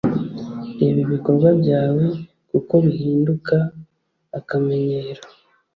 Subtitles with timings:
[0.79, 2.05] reba ibikorwa byawe,
[2.49, 3.55] kuko bihinduka
[4.39, 5.23] akamenyero